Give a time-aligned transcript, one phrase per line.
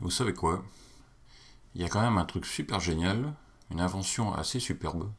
[0.00, 0.62] Vous savez quoi?
[1.74, 3.32] Il y a quand même un truc super génial,
[3.70, 5.10] une invention assez superbe,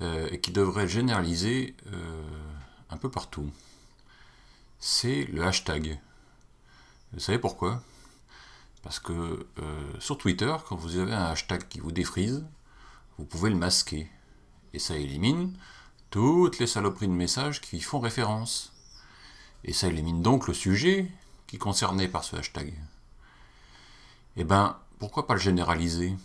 [0.00, 2.22] euh, et qui devrait être généralisée euh,
[2.90, 3.50] un peu partout.
[4.80, 6.00] C'est le hashtag.
[7.12, 7.82] Vous savez pourquoi?
[8.82, 12.44] Parce que euh, sur Twitter, quand vous avez un hashtag qui vous défrise,
[13.16, 14.10] vous pouvez le masquer.
[14.72, 15.52] Et ça élimine
[16.10, 18.72] toutes les saloperies de messages qui y font référence.
[19.64, 21.10] Et ça élimine donc le sujet
[21.46, 22.72] qui est concerné par ce hashtag.
[24.36, 26.16] Eh ben, pourquoi pas le généraliser?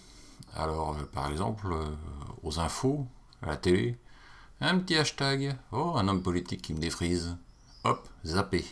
[0.56, 1.88] Alors, euh, par exemple, euh,
[2.44, 3.08] aux infos,
[3.42, 3.98] à la télé,
[4.62, 7.36] un petit hashtag, oh, un homme politique qui me défrise,
[7.84, 8.66] hop, zappé.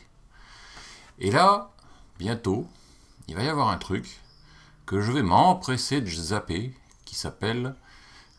[1.19, 1.71] Et là,
[2.19, 2.67] bientôt,
[3.27, 4.21] il va y avoir un truc
[4.85, 6.73] que je vais m'empresser de zapper,
[7.05, 7.75] qui s'appelle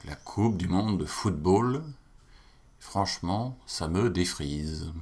[0.04, 1.82] la Coupe du Monde de football.
[2.82, 4.92] Franchement, ça me défrise.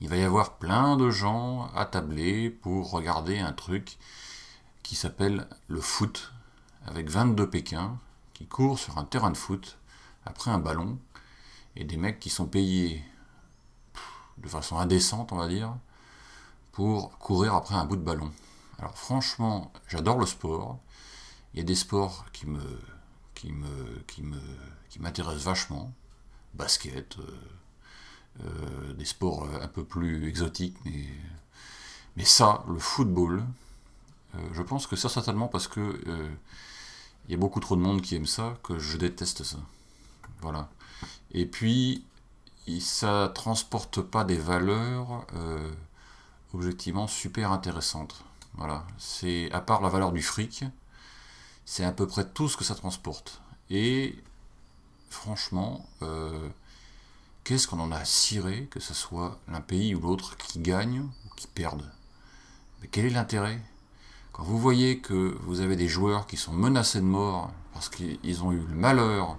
[0.00, 3.96] Il va y avoir plein de gens attablés pour regarder un truc
[4.82, 6.32] qui s'appelle le foot,
[6.84, 7.96] avec 22 Pékins
[8.34, 9.78] qui courent sur un terrain de foot
[10.26, 10.98] après un ballon,
[11.76, 13.02] et des mecs qui sont payés
[14.36, 15.74] de façon indécente, on va dire,
[16.72, 18.30] pour courir après un bout de ballon.
[18.78, 20.80] Alors franchement, j'adore le sport.
[21.54, 22.80] Il y a des sports qui me
[23.34, 24.40] qui me qui me
[24.90, 25.94] qui m'intéressent vachement,
[26.54, 27.22] basket, euh,
[28.44, 30.76] euh, des sports un peu plus exotiques,
[32.16, 33.44] mais ça, le football,
[34.34, 36.28] euh, je pense que c'est certainement parce que euh,
[37.26, 39.58] il y a beaucoup trop de monde qui aime ça que je déteste ça.
[40.40, 40.68] Voilà.
[41.32, 42.04] Et puis,
[42.80, 45.72] ça transporte pas des valeurs euh,
[46.52, 48.24] objectivement super intéressantes.
[48.54, 48.86] Voilà.
[48.98, 50.64] C'est à part la valeur du fric,
[51.64, 53.40] c'est à peu près tout ce que ça transporte.
[53.70, 54.16] Et
[55.14, 55.86] franchement,
[57.44, 61.00] qu'est-ce qu'on en a à cirer que ce soit l'un pays ou l'autre qui gagne
[61.00, 61.90] ou qui perde?
[62.80, 63.60] Mais quel est l'intérêt?
[64.32, 68.42] Quand vous voyez que vous avez des joueurs qui sont menacés de mort parce qu'ils
[68.42, 69.36] ont eu le malheur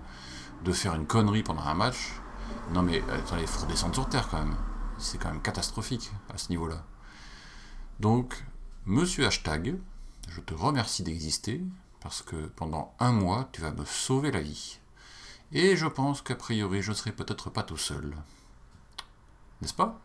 [0.64, 2.14] de faire une connerie pendant un match,
[2.72, 4.56] non mais attendez, il faut descendre sur terre quand même.
[4.98, 6.84] C'est quand même catastrophique à ce niveau-là.
[8.00, 8.46] Donc,
[8.86, 9.78] monsieur hashtag,
[10.30, 11.62] je te remercie d'exister
[12.00, 14.80] parce que pendant un mois, tu vas me sauver la vie.
[15.52, 18.14] Et je pense qu'a priori, je ne serai peut-être pas tout seul.
[19.62, 20.00] N'est-ce pas?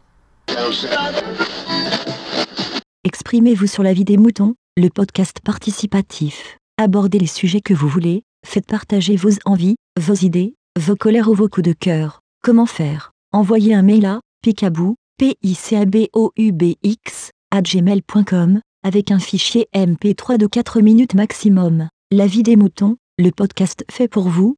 [3.04, 6.58] Exprimez-vous sur la vie des moutons le podcast participatif.
[6.78, 11.34] Abordez les sujets que vous voulez, faites partager vos envies, vos idées, vos colères ou
[11.34, 12.20] vos coups de cœur.
[12.42, 13.12] Comment faire?
[13.32, 18.60] Envoyez un mail à picabou, p i c a b o u b x gmail.com
[18.82, 21.88] avec un fichier MP3 de 4 minutes maximum.
[22.10, 24.56] La vie des moutons, le podcast fait pour vous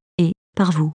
[0.54, 0.92] par vous.